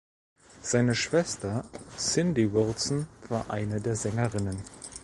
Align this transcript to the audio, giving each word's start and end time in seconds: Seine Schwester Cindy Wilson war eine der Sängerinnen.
Seine 0.63 0.95
Schwester 0.95 1.63
Cindy 1.95 2.51
Wilson 2.51 3.05
war 3.29 3.51
eine 3.51 3.79
der 3.79 3.95
Sängerinnen. 3.95 4.57